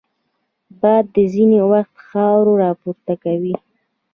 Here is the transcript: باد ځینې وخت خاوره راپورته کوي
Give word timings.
باد 0.79 1.05
ځینې 1.33 1.59
وخت 1.71 1.95
خاوره 2.07 2.53
راپورته 2.63 3.13
کوي 3.23 3.55